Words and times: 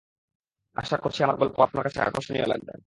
আশা 0.77 0.97
করছি 0.97 1.19
আমার 1.23 1.37
গল্প 1.37 1.57
আপনার 1.59 1.83
কাছে 1.85 1.99
আকর্ষণীয় 2.01 2.47
লাগবে। 2.47 2.73